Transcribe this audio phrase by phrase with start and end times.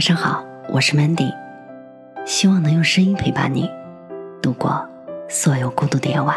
[0.00, 1.30] 晚上好，我是 Mandy，
[2.24, 3.70] 希望能用声音陪伴你
[4.40, 4.88] 度过
[5.28, 6.34] 所有孤独的夜晚。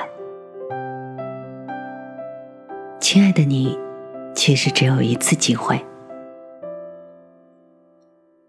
[3.00, 3.80] 亲爱的你，
[4.36, 5.82] 其实只有一次机会。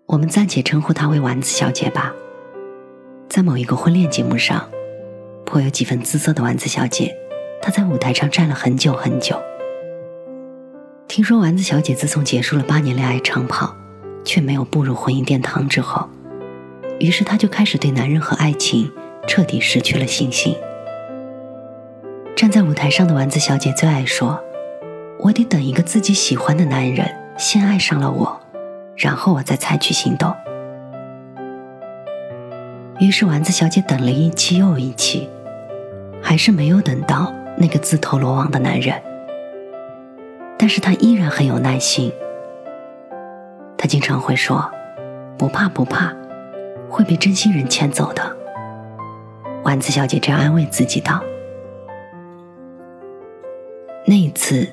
[0.07, 2.13] 我们暂且称呼她为丸子小姐吧。
[3.29, 4.69] 在某一个婚恋节目上，
[5.47, 7.17] 颇有几分姿色的丸子小姐，
[7.63, 9.41] 她在舞台上站了很久很久。
[11.07, 13.77] 听说丸子小姐自从结束了八年恋爱长跑，
[14.25, 16.09] 却没有步入婚姻殿堂之后，
[16.99, 18.91] 于是她就开始对男人和爱情
[19.27, 20.57] 彻底失去了信心。
[22.35, 24.43] 站在舞台上的丸子小姐最爱说
[25.21, 28.41] ：“我得等一个自己喜欢的男人先爱上了我。”
[28.97, 30.33] 然后我再采取行动。
[33.01, 35.29] 于是丸子小姐等了一期又一期，
[36.23, 38.95] 还是没有等到那个自投罗网的男人。
[40.57, 42.13] 但是她依然很有耐心。
[43.85, 44.73] 她经常会说
[45.37, 46.11] ：“不怕不怕，
[46.89, 48.35] 会被真心人牵走的。”
[49.63, 51.23] 丸子小姐这样安慰自己道。
[54.07, 54.67] 那一次，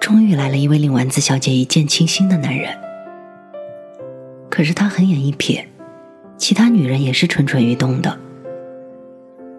[0.00, 2.74] 终于来了一位令丸子小姐一见倾心的男人。
[4.48, 5.62] 可是他狠眼一瞥，
[6.38, 8.18] 其他女人也是蠢蠢欲动的。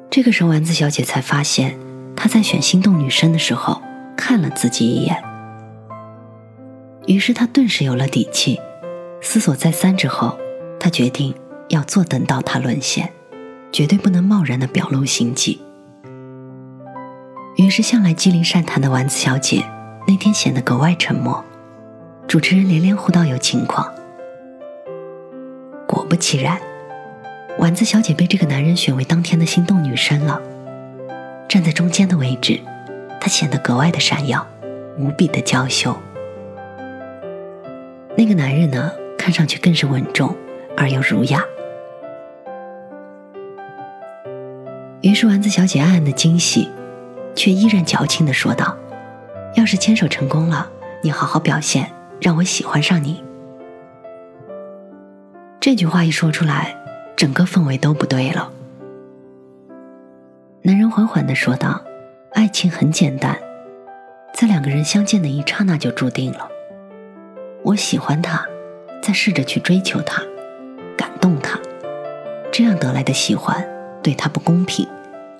[0.10, 1.78] 这个时候，丸子小姐才发现，
[2.16, 3.80] 她在选心动女生的时候
[4.16, 5.24] 看了自己一眼。
[7.06, 8.60] 于是她顿时有了底气，
[9.22, 10.38] 思索再三之后，
[10.80, 11.34] 他决定
[11.70, 13.12] 要坐等到他沦陷，
[13.72, 15.62] 绝对不能贸然的表露心迹。
[17.58, 19.66] 于是，向来机灵善谈的丸子小姐
[20.08, 21.44] 那天显得格外沉默。
[22.28, 23.92] 主持人连连呼道：“有情况。”
[25.88, 26.60] 果不其然，
[27.58, 30.40] 丸子小姐被这个男人选为当天的心动女生了。
[31.50, 32.60] 站在中间的位置，
[33.20, 34.46] 她显得格外的闪耀，
[35.00, 35.96] 无比的娇羞。
[38.16, 38.92] 那个男人呢，
[39.28, 40.34] 看上去更是稳重
[40.78, 41.44] 而又儒雅。
[45.02, 46.72] 于是丸子小姐暗暗的惊喜，
[47.36, 48.78] 却依然矫情的说道
[49.56, 50.72] ：“要是牵手成功了，
[51.04, 51.92] 你好好表现，
[52.22, 53.22] 让我喜欢上你。”
[55.60, 56.74] 这句话一说出来，
[57.18, 58.50] 整个氛围都不对了。
[60.62, 61.82] 男人缓缓的说道
[62.32, 63.38] ：“爱情很简单，
[64.34, 66.48] 在两个人相见的一刹那就注定了。
[67.64, 68.48] 我喜欢他，
[69.02, 70.22] 再试着去追求他，
[70.98, 71.60] 感动他，
[72.52, 73.68] 这样得来的喜欢
[74.04, 74.88] 对他不公平，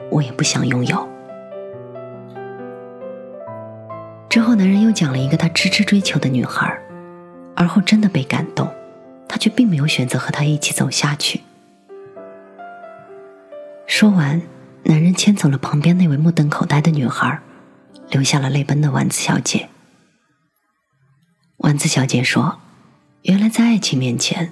[0.10, 1.08] 我也不想拥有。”
[4.30, 6.80] 之后，男人又讲了一个他痴痴追求的女孩，
[7.56, 8.72] 而后真的被感动。
[9.30, 11.42] 他却并没有选择和他一起走下去。
[13.86, 14.42] 说完，
[14.84, 17.42] 男人牵走了旁边那位目瞪口呆的女孩，
[18.10, 19.68] 留下了泪奔的丸子小姐。
[21.58, 22.60] 丸子小姐说
[23.24, 24.52] ：“原来在爱情面前，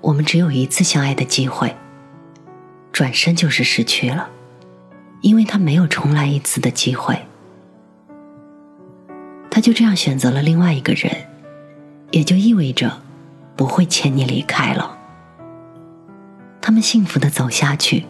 [0.00, 1.74] 我们只有一次相爱的机会，
[2.92, 4.28] 转身就是失去了，
[5.22, 7.20] 因为他没有重来一次的机会。
[9.50, 11.10] 他就这样选择了另外一个人，
[12.10, 13.02] 也就意味着。”
[13.56, 14.98] 不会牵你离开了。
[16.60, 18.04] 他们幸福的走下去，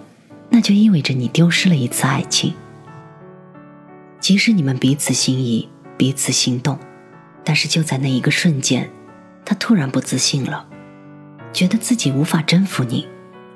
[0.50, 2.52] 那就意味着你丢失了一次爱情。
[4.18, 6.76] 即使你们彼此心仪，彼此心动，
[7.44, 8.90] 但是就在那一个瞬间，
[9.46, 10.66] 他突然不自信了，
[11.52, 13.08] 觉得自己无法征服你，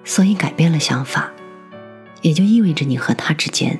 [0.04, 1.32] 所以改变了想法，
[2.22, 3.78] 也就意味着你和他之间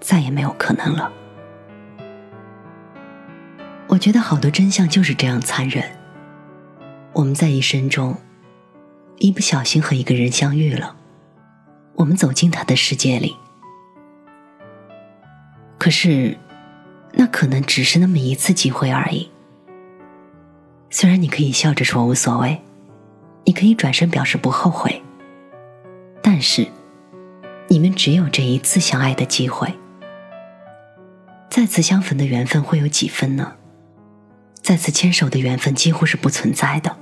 [0.00, 1.12] 再也没有可能了。
[3.86, 5.84] 我觉得好多真相就是这样残忍。
[7.12, 8.16] 我们在一生中，
[9.18, 10.96] 一不小心和一个人相遇了，
[11.94, 13.36] 我们走进他的世界里。
[15.78, 16.36] 可是，
[17.12, 19.30] 那可能只是那么一次机会而已。
[20.90, 22.60] 虽然你可以笑着说无所谓，
[23.44, 25.00] 你可以转身表示不后悔，
[26.20, 26.66] 但是，
[27.68, 29.72] 你们只有这一次相爱的机会，
[31.48, 33.54] 再次相逢的缘分会有几分呢？
[34.56, 36.96] 再次牵手的缘分几乎是不存在的。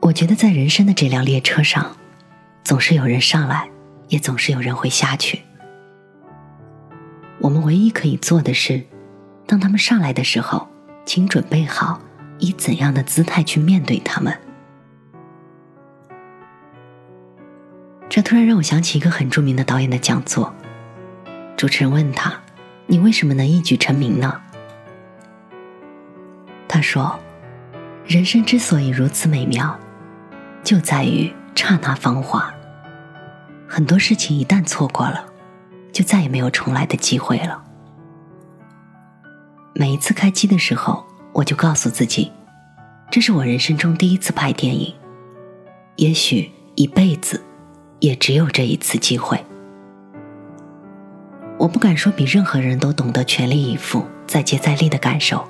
[0.00, 1.96] 我觉得在人生的这辆列车上，
[2.62, 3.68] 总是有人上来，
[4.08, 5.40] 也总是有人会下去。
[7.40, 8.82] 我们唯一可以做的是，
[9.48, 10.68] 当他们上来的时候，
[11.06, 11.98] 请准备好
[12.38, 14.38] 以怎样的姿态去面对他们。
[18.10, 20.54] 这突然让我想起一个很著名的导演的讲座，
[21.56, 22.38] 主持人问他。
[22.90, 24.40] 你为什么能一举成名呢？
[26.66, 27.18] 他说
[28.06, 29.78] ：“人生之所以如此美妙，
[30.62, 32.52] 就在于刹那芳华。
[33.66, 35.24] 很多事情一旦错过了，
[35.92, 37.62] 就再也没有重来的机会了。
[39.74, 42.32] 每一次开机的时候，我就告诉自己，
[43.10, 44.94] 这是我人生中第一次拍电影，
[45.96, 47.42] 也许一辈子
[48.00, 49.44] 也只有这一次机会。
[51.58, 55.46] 我不敢说比任何人都懂得全力以赴、再接再厉的感受，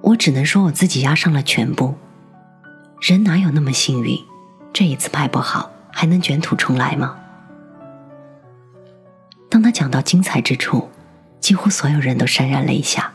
[0.00, 1.94] 我只能说我自己压上了全部。
[3.00, 4.16] 人哪有那么幸运？
[4.72, 7.18] 这一次拍不好，还能卷土重来吗？
[9.50, 10.88] 当他讲到精彩之处，
[11.42, 13.12] 几乎所有人都潸然泪下。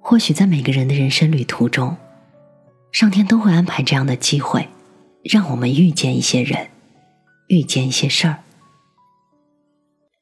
[0.00, 1.96] 或许在每个人的人生旅途中，
[2.90, 4.68] 上天都会安排这样的机会，
[5.22, 6.70] 让我们遇见一些人。
[7.48, 8.38] 遇见一些事儿，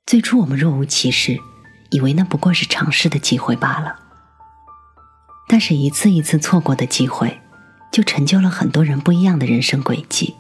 [0.04, 1.40] 最初我们若无其事，
[1.90, 3.98] 以为那不过是尝试的机会罢了。
[5.48, 7.40] 但是，一次一次错过的机会，
[7.90, 10.34] 就成就了很多人不一样的人生轨迹。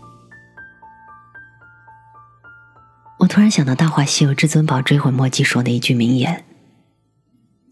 [3.24, 6.44] 我突然想到《大话西游至尊宝追悔莫及》说的一句名言：“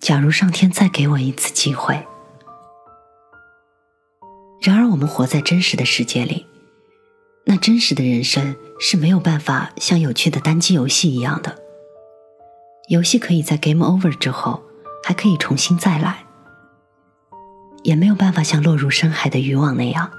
[0.00, 2.06] 假如上天再给我一次机会。”
[4.62, 6.46] 然而，我们活在真实的世界里。
[7.44, 11.54] 那真实的人生是没有办法像有趣的单机游戏一样的。
[12.88, 14.62] 游戏可以在 game over 之后
[15.04, 16.24] 还可以重新再来，
[17.82, 20.10] 也没有办法像落入深海的渔网那样，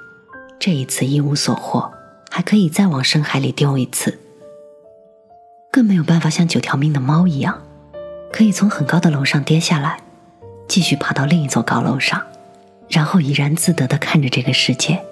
[0.59, 1.91] 这一次一无所获，
[2.29, 4.19] 还可以再往深海里丢一次。
[5.73, 7.59] 更没有办法像九条命的猫一样，
[8.31, 9.99] 可以从很高的楼上跌下来，
[10.67, 12.21] 继续爬到另一座高楼上，
[12.87, 15.03] 然后怡然自得的看着这个世界。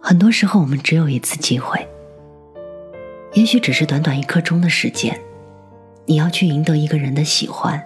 [0.00, 1.86] 很多时候，我们只有一次机会，
[3.34, 5.20] 也许只是短短一刻钟的时间，
[6.06, 7.80] 你要去赢得一个人的喜欢，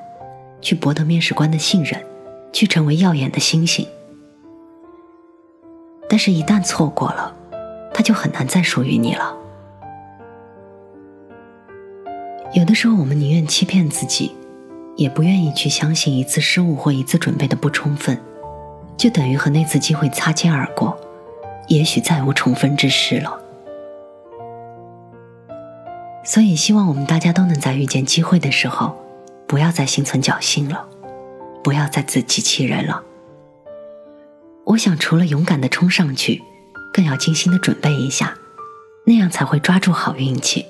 [0.62, 2.02] 去博得面试官的信任，
[2.50, 3.86] 去成为耀眼的星星。
[6.08, 7.36] 但是，一旦错过了，
[7.92, 9.36] 它就很难再属于你了。
[12.52, 14.34] 有的时候，我们宁愿欺骗自己，
[14.96, 18.20] 也不愿意去相信一次失误或一次准备的不充分，
[18.96, 20.98] 就等于和那次机会擦肩而过。
[21.68, 23.40] 也许再无重逢之事了，
[26.24, 28.96] 所以希望我们大家都能在遇见机会的时候，
[29.46, 30.88] 不要再心存侥幸了，
[31.62, 33.00] 不要再自欺欺人了。
[34.64, 36.42] 我想，除了勇敢的冲上去，
[36.92, 38.34] 更要精心的准备一下，
[39.04, 40.66] 那样才会抓住好运气。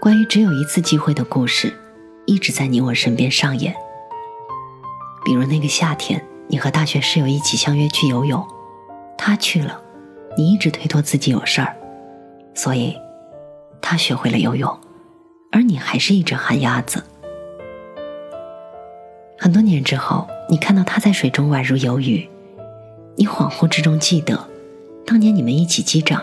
[0.00, 1.74] 关于只有一次机会的故事，
[2.24, 3.74] 一直在你我身边上演，
[5.22, 6.24] 比如那个夏天。
[6.48, 8.44] 你和大学室友一起相约去游泳，
[9.16, 9.80] 他去了，
[10.36, 11.76] 你一直推脱自己有事儿，
[12.54, 12.96] 所以，
[13.80, 14.76] 他学会了游泳，
[15.52, 17.04] 而你还是一只旱鸭子。
[19.38, 22.28] 很多年之后，你看到他在水中宛如游鱼，
[23.14, 24.48] 你恍惚之中记得，
[25.06, 26.20] 当年你们一起击掌，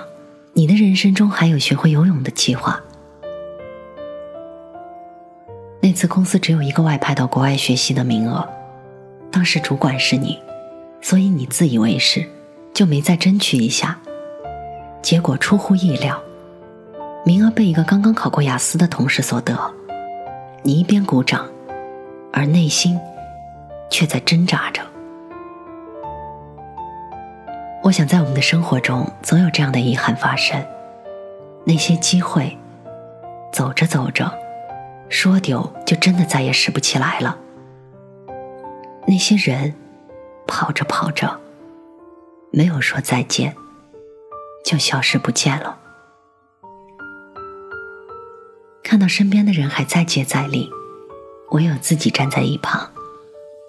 [0.53, 2.83] 你的人生中还有学会游泳的计划。
[5.87, 8.45] 那次公司只有一个外派到国外学习的名额。
[9.31, 10.37] 当时主管是你，
[11.01, 12.27] 所以你自以为是，
[12.73, 13.97] 就没再争取一下。
[15.01, 16.21] 结果出乎意料，
[17.23, 19.57] 名额被一个刚刚考过雅思的同事所得。
[20.61, 21.47] 你一边鼓掌，
[22.33, 22.99] 而内心
[23.89, 24.81] 却在挣扎着。
[27.81, 30.61] 我想，在我们的生活中，总有这样的遗憾发生：
[31.63, 32.57] 那些机会，
[33.53, 34.29] 走着走着，
[35.09, 37.37] 说丢就真的再也拾不起来了。
[39.07, 39.73] 那些人，
[40.45, 41.39] 跑着跑着，
[42.51, 43.55] 没有说再见，
[44.65, 45.77] 就消失不见了。
[48.83, 50.69] 看到身边的人还在接再厉，
[51.51, 52.89] 唯有自己站在一旁，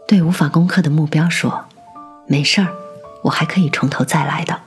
[0.06, 1.66] 对无法攻克的目标说
[2.26, 2.68] ：“没事儿，
[3.22, 4.60] 我还可以从头再来的。”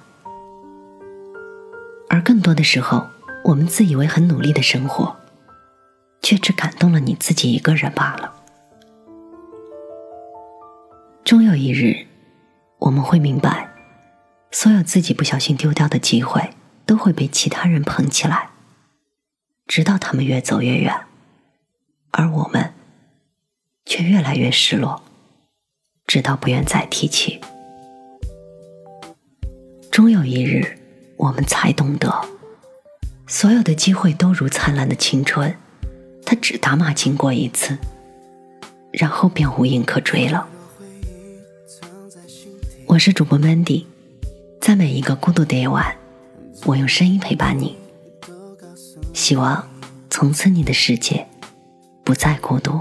[2.09, 3.07] 而更多的时候，
[3.45, 5.15] 我们自以为很努力的生活，
[6.21, 8.33] 却只感动了你自己一个人罢了。
[11.23, 12.07] 终有一日，
[12.79, 13.69] 我们会明白，
[14.51, 16.51] 所有自己不小心丢掉的机会，
[16.85, 18.49] 都会被其他人捧起来，
[19.67, 21.05] 直到他们越走越远，
[22.11, 22.73] 而我们
[23.85, 25.03] 却越来越失落，
[26.05, 27.39] 直到不愿再提起。
[29.91, 30.77] 终有一日，
[31.17, 32.25] 我们才懂得，
[33.27, 35.55] 所有的机会都如灿烂的青春，
[36.25, 37.77] 他只打马经过一次，
[38.91, 40.47] 然后便无影可追了。
[42.85, 43.85] 我是主播 Mandy，
[44.59, 45.95] 在每一个孤独的夜晚，
[46.65, 47.77] 我用声音陪伴你。
[49.13, 49.67] 希望
[50.09, 51.27] 从此你的世界
[52.03, 52.79] 不再孤独。